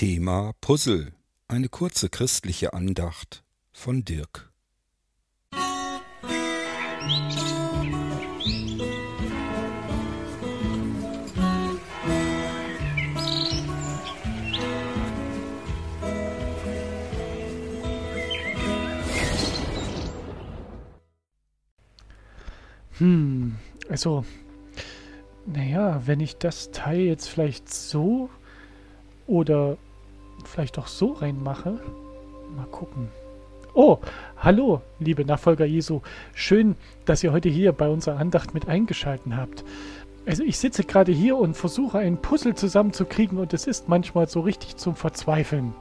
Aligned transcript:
Thema 0.00 0.54
Puzzle. 0.62 1.12
Eine 1.46 1.68
kurze 1.68 2.08
christliche 2.08 2.72
Andacht 2.72 3.44
von 3.70 4.02
Dirk. 4.02 4.50
Hm, 22.96 23.56
also, 23.90 24.24
naja, 25.44 26.00
wenn 26.06 26.20
ich 26.20 26.38
das 26.38 26.70
Teil 26.70 27.00
jetzt 27.00 27.28
vielleicht 27.28 27.70
so 27.70 28.30
oder 29.26 29.76
vielleicht 30.48 30.78
auch 30.78 30.86
so 30.86 31.12
reinmache, 31.12 31.80
mal 32.56 32.66
gucken. 32.66 33.08
Oh, 33.74 33.98
hallo, 34.36 34.80
liebe 34.98 35.24
Nachfolger 35.24 35.64
Jesu. 35.64 36.00
Schön, 36.34 36.74
dass 37.04 37.22
ihr 37.22 37.32
heute 37.32 37.48
hier 37.48 37.72
bei 37.72 37.88
unserer 37.88 38.18
Andacht 38.18 38.52
mit 38.52 38.68
eingeschalten 38.68 39.36
habt. 39.36 39.64
Also 40.26 40.42
ich 40.42 40.58
sitze 40.58 40.84
gerade 40.84 41.12
hier 41.12 41.36
und 41.36 41.56
versuche 41.56 41.98
ein 41.98 42.20
Puzzle 42.20 42.54
zusammenzukriegen 42.54 43.38
und 43.38 43.54
es 43.54 43.66
ist 43.66 43.88
manchmal 43.88 44.28
so 44.28 44.40
richtig 44.40 44.76
zum 44.76 44.96
Verzweifeln. 44.96 45.72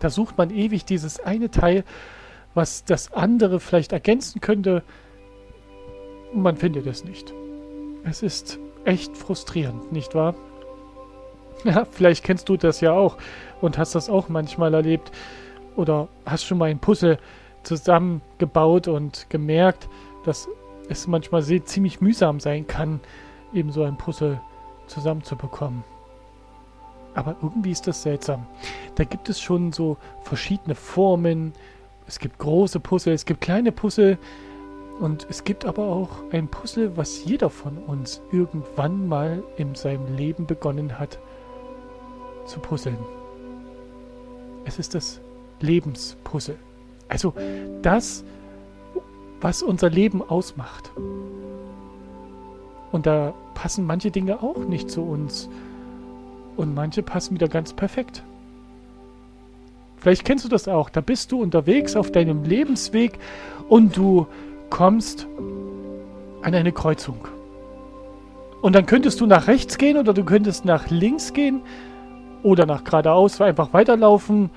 Da 0.00 0.10
sucht 0.10 0.36
man 0.36 0.50
ewig 0.50 0.84
dieses 0.84 1.20
eine 1.20 1.50
Teil, 1.50 1.84
was 2.52 2.84
das 2.84 3.12
andere 3.12 3.60
vielleicht 3.60 3.92
ergänzen 3.92 4.40
könnte. 4.40 4.82
Man 6.32 6.56
findet 6.56 6.86
es 6.86 7.04
nicht. 7.04 7.32
Es 8.04 8.22
ist 8.22 8.58
echt 8.84 9.16
frustrierend, 9.16 9.92
nicht 9.92 10.14
wahr? 10.14 10.34
Ja, 11.64 11.86
vielleicht 11.90 12.24
kennst 12.24 12.48
du 12.48 12.56
das 12.56 12.80
ja 12.80 12.92
auch 12.92 13.16
und 13.60 13.78
hast 13.78 13.94
das 13.94 14.10
auch 14.10 14.28
manchmal 14.28 14.74
erlebt. 14.74 15.10
Oder 15.76 16.08
hast 16.26 16.44
schon 16.44 16.58
mal 16.58 16.70
ein 16.70 16.78
Puzzle 16.78 17.18
zusammengebaut 17.62 18.86
und 18.88 19.28
gemerkt, 19.30 19.88
dass 20.24 20.48
es 20.88 21.06
manchmal 21.06 21.42
sehr, 21.42 21.64
ziemlich 21.64 22.00
mühsam 22.00 22.40
sein 22.40 22.66
kann, 22.66 23.00
eben 23.52 23.72
so 23.72 23.82
ein 23.82 23.96
Puzzle 23.96 24.40
zusammenzubekommen. 24.86 25.82
Aber 27.14 27.36
irgendwie 27.42 27.70
ist 27.70 27.86
das 27.86 28.02
seltsam. 28.02 28.46
Da 28.96 29.04
gibt 29.04 29.28
es 29.28 29.40
schon 29.40 29.72
so 29.72 29.96
verschiedene 30.22 30.74
Formen. 30.74 31.52
Es 32.06 32.18
gibt 32.18 32.38
große 32.38 32.80
Puzzle, 32.80 33.14
es 33.14 33.24
gibt 33.24 33.40
kleine 33.40 33.72
Puzzle. 33.72 34.18
Und 35.00 35.26
es 35.28 35.42
gibt 35.42 35.64
aber 35.64 35.84
auch 35.84 36.10
ein 36.30 36.48
Puzzle, 36.48 36.96
was 36.96 37.24
jeder 37.24 37.50
von 37.50 37.78
uns 37.78 38.20
irgendwann 38.30 39.08
mal 39.08 39.42
in 39.56 39.74
seinem 39.74 40.16
Leben 40.16 40.46
begonnen 40.46 40.98
hat 40.98 41.18
zu 42.46 42.60
puzzeln. 42.60 42.98
Es 44.64 44.78
ist 44.78 44.94
das 44.94 45.20
Lebenspuzzle. 45.60 46.56
Also 47.08 47.34
das, 47.82 48.24
was 49.40 49.62
unser 49.62 49.90
Leben 49.90 50.22
ausmacht. 50.22 50.90
Und 52.92 53.06
da 53.06 53.34
passen 53.54 53.86
manche 53.86 54.10
Dinge 54.10 54.42
auch 54.42 54.58
nicht 54.58 54.90
zu 54.90 55.02
uns. 55.02 55.48
Und 56.56 56.74
manche 56.74 57.02
passen 57.02 57.34
wieder 57.34 57.48
ganz 57.48 57.72
perfekt. 57.72 58.22
Vielleicht 59.96 60.24
kennst 60.24 60.44
du 60.44 60.48
das 60.48 60.68
auch. 60.68 60.90
Da 60.90 61.00
bist 61.00 61.32
du 61.32 61.40
unterwegs 61.40 61.96
auf 61.96 62.12
deinem 62.12 62.44
Lebensweg 62.44 63.18
und 63.68 63.96
du 63.96 64.26
kommst 64.70 65.26
an 66.42 66.54
eine 66.54 66.72
Kreuzung. 66.72 67.26
Und 68.62 68.74
dann 68.74 68.86
könntest 68.86 69.20
du 69.20 69.26
nach 69.26 69.46
rechts 69.46 69.76
gehen 69.76 69.96
oder 69.96 70.14
du 70.14 70.24
könntest 70.24 70.64
nach 70.64 70.88
links 70.90 71.32
gehen 71.32 71.62
oder 72.44 72.66
nach 72.66 72.84
geradeaus 72.84 73.40
einfach 73.40 73.72
weiterlaufen 73.72 74.50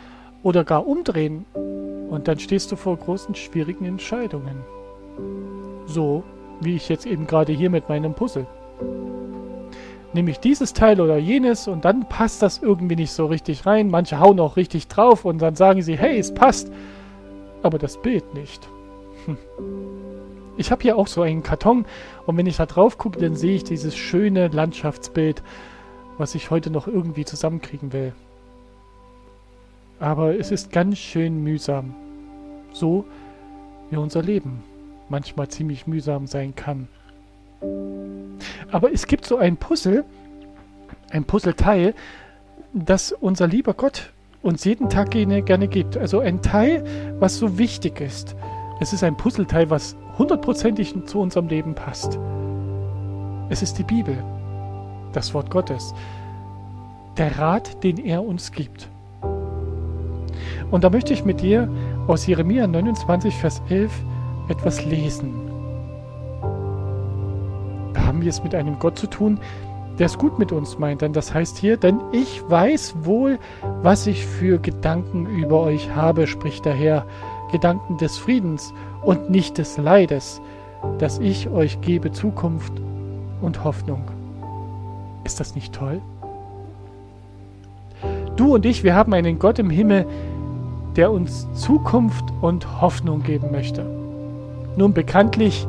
oder 0.44 0.64
gar 0.64 0.86
umdrehen. 0.86 1.46
Und 2.10 2.28
dann 2.28 2.38
stehst 2.38 2.72
du 2.72 2.76
vor 2.76 2.98
großen, 2.98 3.34
schwierigen 3.34 3.86
Entscheidungen. 3.86 4.62
So 5.88 6.24
wie 6.62 6.76
ich 6.76 6.90
jetzt 6.90 7.06
eben 7.06 7.28
gerade 7.28 7.54
hier 7.54 7.70
mit 7.70 7.90
meinem 7.90 8.14
Puzzle. 8.14 8.46
Nehme 10.14 10.32
ich 10.32 10.40
dieses 10.40 10.74
Teil 10.74 11.00
oder 11.02 11.18
jenes 11.18 11.68
und 11.68 11.86
dann 11.86 12.08
passt 12.10 12.42
das 12.42 12.62
irgendwie 12.62 12.96
nicht 12.96 13.12
so 13.12 13.26
richtig 13.26 13.66
rein. 13.66 13.90
Manche 13.90 14.20
hauen 14.20 14.40
auch 14.40 14.58
richtig 14.58 14.88
drauf 14.88 15.26
und 15.26 15.42
dann 15.42 15.56
sagen 15.56 15.82
sie, 15.82 15.98
hey, 15.98 16.18
es 16.18 16.34
passt. 16.34 16.72
Aber 17.64 17.78
das 17.78 18.02
Bild 18.02 18.34
nicht. 18.34 18.68
Hm. 19.26 19.38
Ich 20.58 20.72
habe 20.72 20.82
hier 20.82 20.98
auch 20.98 21.08
so 21.08 21.22
einen 21.22 21.44
Karton 21.44 21.86
und 22.26 22.36
wenn 22.36 22.48
ich 22.48 22.58
da 22.58 22.66
drauf 22.66 22.98
gucke, 22.98 23.20
dann 23.20 23.36
sehe 23.36 23.56
ich 23.56 23.64
dieses 23.64 23.96
schöne 23.96 24.48
Landschaftsbild 24.48 25.44
was 26.18 26.36
ich 26.36 26.50
heute 26.52 26.70
noch 26.70 26.88
irgendwie 26.88 27.26
zusammenkriegen 27.26 27.94
will. 27.94 28.14
Aber 30.00 30.38
es 30.38 30.52
ist 30.52 30.72
ganz 30.72 30.98
schön 30.98 31.44
mühsam. 31.44 31.96
So 32.74 33.06
wie 33.90 33.98
unser 33.98 34.22
Leben 34.22 34.64
manchmal 35.10 35.48
ziemlich 35.48 35.88
mühsam 35.88 36.28
sein 36.28 36.56
kann. 36.56 36.88
Aber 38.72 38.92
es 38.92 39.08
gibt 39.08 39.26
so 39.26 39.38
ein 39.38 39.58
Puzzle, 39.58 40.04
ein 41.10 41.24
Puzzleteil, 41.24 41.96
das 42.74 43.12
unser 43.12 43.48
lieber 43.48 43.74
Gott 43.74 44.12
uns 44.44 44.64
jeden 44.66 44.90
Tag 44.90 45.12
gerne 45.12 45.68
gibt. 45.68 45.98
Also 45.98 46.20
ein 46.20 46.42
Teil, 46.42 46.84
was 47.20 47.38
so 47.38 47.58
wichtig 47.58 48.02
ist. 48.02 48.36
Es 48.80 48.94
ist 48.94 49.04
ein 49.04 49.18
Puzzleteil, 49.18 49.70
was 49.70 49.96
hundertprozentig 50.18 50.94
zu 51.06 51.20
unserem 51.20 51.48
Leben 51.48 51.74
passt. 51.74 52.20
Es 53.50 53.64
ist 53.64 53.78
die 53.80 53.84
Bibel 53.84 54.18
das 55.14 55.34
Wort 55.34 55.50
Gottes, 55.50 55.94
der 57.18 57.38
Rat, 57.38 57.84
den 57.84 57.98
er 57.98 58.24
uns 58.24 58.52
gibt. 58.52 58.90
Und 60.72 60.84
da 60.84 60.90
möchte 60.90 61.14
ich 61.14 61.24
mit 61.24 61.42
dir 61.42 61.70
aus 62.08 62.28
Jeremia 62.28 62.68
29, 62.68 63.34
Vers 63.36 63.62
11 63.70 63.92
etwas 64.50 64.86
lesen. 64.86 65.34
Da 67.94 68.06
haben 68.06 68.22
wir 68.22 68.30
es 68.30 68.44
mit 68.44 68.54
einem 68.54 68.78
Gott 68.80 68.98
zu 68.98 69.08
tun, 69.08 69.40
der 69.98 70.06
es 70.06 70.18
gut 70.18 70.38
mit 70.38 70.52
uns 70.52 70.78
meint. 70.78 71.02
Denn 71.02 71.14
das 71.14 71.34
heißt 71.34 71.58
hier, 71.58 71.78
denn 71.78 72.00
ich 72.12 72.42
weiß 72.50 72.96
wohl, 73.04 73.40
was 73.82 74.08
ich 74.08 74.26
für 74.26 74.60
Gedanken 74.60 75.26
über 75.26 75.62
euch 75.62 75.96
habe, 75.96 76.28
spricht 76.28 76.66
der 76.66 76.74
Herr, 76.74 77.06
Gedanken 77.52 77.98
des 77.98 78.18
Friedens 78.18 78.74
und 79.04 79.30
nicht 79.30 79.58
des 79.58 79.78
Leides, 79.78 80.42
dass 81.00 81.20
ich 81.20 81.50
euch 81.50 81.80
gebe 81.82 82.12
Zukunft 82.12 82.74
und 83.42 83.64
Hoffnung. 83.64 84.17
Ist 85.24 85.40
das 85.40 85.56
nicht 85.56 85.74
toll? 85.74 86.02
Du 88.36 88.54
und 88.54 88.66
ich, 88.66 88.84
wir 88.84 88.94
haben 88.96 89.14
einen 89.14 89.40
Gott 89.40 89.60
im 89.60 89.70
Himmel, 89.70 90.06
der 90.96 91.12
uns 91.12 91.48
Zukunft 91.54 92.26
und 92.42 92.82
Hoffnung 92.82 93.24
geben 93.24 93.52
möchte. 93.52 93.86
Nun 94.76 94.94
bekanntlich 94.94 95.68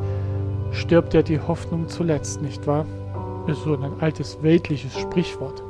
stirbt 0.71 1.13
ja 1.13 1.21
die 1.21 1.39
Hoffnung 1.39 1.87
zuletzt, 1.87 2.41
nicht 2.41 2.67
wahr? 2.67 2.85
Ist 3.47 3.63
so 3.63 3.73
ein 3.73 3.91
altes 3.99 4.43
weltliches 4.43 4.97
Sprichwort. 4.97 5.63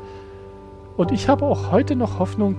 Und 0.97 1.11
ich 1.11 1.29
habe 1.29 1.45
auch 1.45 1.71
heute 1.71 1.95
noch 1.95 2.19
Hoffnung, 2.19 2.57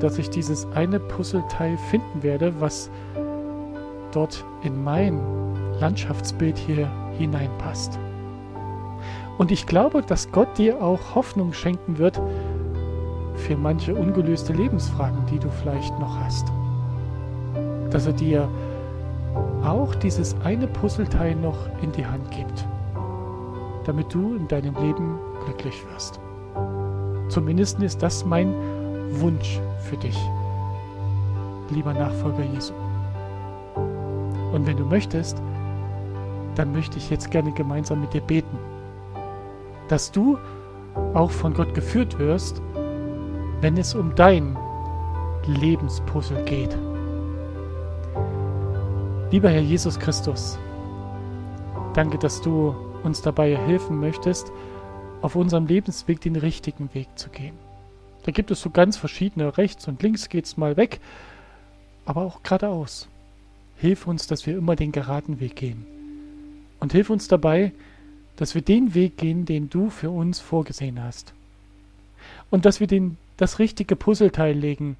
dass 0.00 0.18
ich 0.18 0.30
dieses 0.30 0.66
eine 0.72 0.98
Puzzleteil 0.98 1.78
finden 1.90 2.22
werde, 2.22 2.52
was 2.58 2.90
dort 4.12 4.44
in 4.64 4.82
mein 4.82 5.20
Landschaftsbild 5.78 6.58
hier 6.58 6.90
hineinpasst. 7.16 7.98
Und 9.40 9.50
ich 9.50 9.66
glaube, 9.66 10.02
dass 10.02 10.30
Gott 10.32 10.58
dir 10.58 10.82
auch 10.82 11.14
Hoffnung 11.14 11.54
schenken 11.54 11.96
wird 11.96 12.20
für 13.36 13.56
manche 13.56 13.94
ungelöste 13.94 14.52
Lebensfragen, 14.52 15.24
die 15.32 15.38
du 15.38 15.48
vielleicht 15.48 15.98
noch 15.98 16.14
hast. 16.18 16.46
Dass 17.88 18.06
er 18.06 18.12
dir 18.12 18.46
auch 19.64 19.94
dieses 19.94 20.36
eine 20.44 20.66
Puzzleteil 20.66 21.36
noch 21.36 21.56
in 21.80 21.90
die 21.92 22.04
Hand 22.04 22.30
gibt, 22.30 22.66
damit 23.86 24.12
du 24.12 24.34
in 24.34 24.46
deinem 24.46 24.74
Leben 24.74 25.18
glücklich 25.46 25.86
wirst. 25.90 26.20
Zumindest 27.30 27.80
ist 27.80 28.02
das 28.02 28.26
mein 28.26 28.52
Wunsch 29.22 29.58
für 29.88 29.96
dich, 29.96 30.18
lieber 31.70 31.94
Nachfolger 31.94 32.44
Jesu. 32.44 32.74
Und 34.52 34.66
wenn 34.66 34.76
du 34.76 34.84
möchtest, 34.84 35.40
dann 36.56 36.72
möchte 36.72 36.98
ich 36.98 37.08
jetzt 37.08 37.30
gerne 37.30 37.52
gemeinsam 37.52 38.02
mit 38.02 38.12
dir 38.12 38.20
beten 38.20 38.58
dass 39.90 40.12
du 40.12 40.38
auch 41.14 41.30
von 41.30 41.52
Gott 41.52 41.74
geführt 41.74 42.18
wirst, 42.18 42.62
wenn 43.60 43.76
es 43.76 43.94
um 43.94 44.14
dein 44.14 44.56
Lebenspuzzle 45.46 46.44
geht. 46.44 46.76
Lieber 49.32 49.50
Herr 49.50 49.60
Jesus 49.60 49.98
Christus, 49.98 50.58
danke, 51.94 52.18
dass 52.18 52.40
du 52.40 52.74
uns 53.02 53.20
dabei 53.22 53.56
helfen 53.56 53.98
möchtest, 53.98 54.52
auf 55.22 55.34
unserem 55.34 55.66
Lebensweg 55.66 56.20
den 56.20 56.36
richtigen 56.36 56.92
Weg 56.94 57.08
zu 57.16 57.28
gehen. 57.30 57.54
Da 58.24 58.32
gibt 58.32 58.50
es 58.50 58.60
so 58.60 58.70
ganz 58.70 58.96
verschiedene, 58.96 59.58
rechts 59.58 59.88
und 59.88 60.02
links 60.02 60.28
geht 60.28 60.44
es 60.44 60.56
mal 60.56 60.76
weg, 60.76 61.00
aber 62.04 62.22
auch 62.22 62.42
geradeaus. 62.42 63.08
Hilf 63.76 64.06
uns, 64.06 64.26
dass 64.26 64.46
wir 64.46 64.56
immer 64.56 64.76
den 64.76 64.92
geraden 64.92 65.40
Weg 65.40 65.56
gehen. 65.56 65.84
Und 66.78 66.92
hilf 66.92 67.10
uns 67.10 67.28
dabei, 67.28 67.72
dass 68.40 68.54
wir 68.54 68.62
den 68.62 68.94
Weg 68.94 69.18
gehen, 69.18 69.44
den 69.44 69.68
du 69.68 69.90
für 69.90 70.08
uns 70.08 70.40
vorgesehen 70.40 71.02
hast. 71.02 71.34
Und 72.48 72.64
dass 72.64 72.80
wir 72.80 72.86
den 72.86 73.18
das 73.36 73.58
richtige 73.58 73.96
Puzzleteil 73.96 74.56
legen 74.56 74.96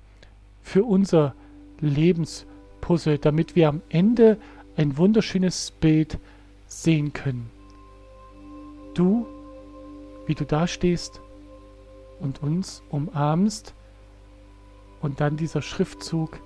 für 0.63 0.85
unser 0.85 1.35
Lebenspuzzle, 1.81 3.19
damit 3.19 3.57
wir 3.57 3.71
am 3.71 3.81
Ende 3.89 4.39
ein 4.77 4.99
wunderschönes 4.99 5.71
Bild 5.71 6.19
sehen 6.67 7.15
können. 7.15 7.51
Du, 8.93 9.27
wie 10.27 10.35
du 10.35 10.45
da 10.45 10.67
stehst 10.67 11.23
und 12.19 12.43
uns 12.43 12.83
umarmst 12.91 13.73
und 15.01 15.21
dann 15.21 15.39
dieser 15.39 15.63
Schriftzug, 15.63 16.41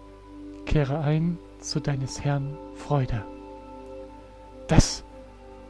kehre 0.65 1.01
ein 1.01 1.39
zu 1.59 1.81
deines 1.81 2.25
Herrn 2.25 2.57
Freude. 2.77 3.25
Das 4.69 5.04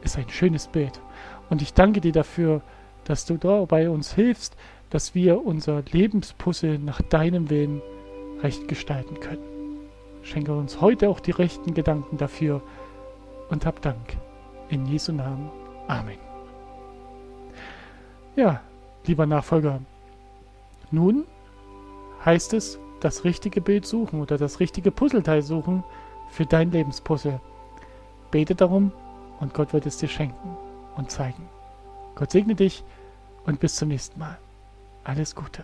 ist 0.05 0.17
ein 0.17 0.29
schönes 0.29 0.67
Bild. 0.67 1.01
Und 1.49 1.61
ich 1.61 1.73
danke 1.73 1.99
dir 1.99 2.11
dafür, 2.11 2.61
dass 3.03 3.25
du 3.25 3.37
da 3.37 3.65
bei 3.65 3.89
uns 3.89 4.13
hilfst, 4.13 4.55
dass 4.89 5.15
wir 5.15 5.45
unser 5.45 5.81
Lebenspuzzle 5.91 6.79
nach 6.79 7.01
deinem 7.01 7.49
Willen 7.49 7.81
recht 8.41 8.67
gestalten 8.67 9.19
können. 9.19 9.43
Schenke 10.23 10.53
uns 10.53 10.79
heute 10.81 11.09
auch 11.09 11.19
die 11.19 11.31
rechten 11.31 11.73
Gedanken 11.73 12.17
dafür 12.17 12.61
und 13.49 13.65
hab 13.65 13.81
Dank. 13.81 14.17
In 14.69 14.85
Jesu 14.87 15.11
Namen. 15.11 15.49
Amen. 15.87 16.17
Ja, 18.35 18.61
lieber 19.05 19.25
Nachfolger, 19.25 19.81
nun 20.89 21.25
heißt 22.25 22.53
es, 22.53 22.79
das 22.99 23.23
richtige 23.23 23.61
Bild 23.61 23.85
suchen 23.85 24.21
oder 24.21 24.37
das 24.37 24.59
richtige 24.59 24.91
Puzzleteil 24.91 25.43
suchen 25.43 25.83
für 26.29 26.45
dein 26.45 26.71
Lebenspuzzle. 26.71 27.39
Bete 28.31 28.55
darum 28.55 28.91
und 29.39 29.53
Gott 29.53 29.73
wird 29.73 29.85
es 29.85 29.97
dir 29.97 30.07
schenken 30.07 30.57
und 30.95 31.11
zeigen. 31.11 31.49
Gott 32.15 32.31
segne 32.31 32.55
dich 32.55 32.83
und 33.45 33.59
bis 33.59 33.75
zum 33.75 33.89
nächsten 33.89 34.19
Mal. 34.19 34.37
Alles 35.03 35.35
Gute. 35.35 35.63